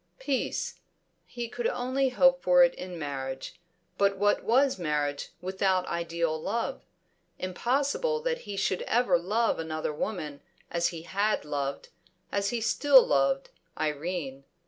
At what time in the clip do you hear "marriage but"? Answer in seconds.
2.97-4.17